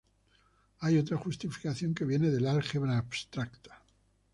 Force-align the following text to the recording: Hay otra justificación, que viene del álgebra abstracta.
Hay 0.79 0.97
otra 0.97 1.15
justificación, 1.17 1.93
que 1.93 2.05
viene 2.05 2.31
del 2.31 2.47
álgebra 2.47 2.97
abstracta. 2.97 3.83